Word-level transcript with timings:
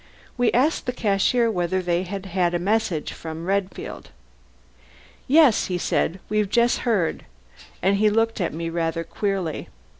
We 0.35 0.51
asked 0.51 0.87
the 0.87 0.93
cashier 0.93 1.51
whether 1.51 1.79
they 1.79 2.01
had 2.01 2.25
had 2.25 2.55
a 2.55 2.57
message 2.57 3.13
from 3.13 3.45
Redfield. 3.45 4.09
"Yes," 5.27 5.67
he 5.67 5.77
said. 5.77 6.19
"We've 6.27 6.49
just 6.49 6.79
heard." 6.89 7.25
And 7.83 7.97
he 7.97 8.09
looked 8.09 8.41
at 8.41 8.51
me 8.51 8.71
rather 8.71 9.03
queerly. 9.03 9.69